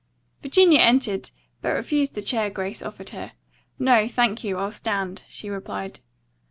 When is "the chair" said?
2.15-2.49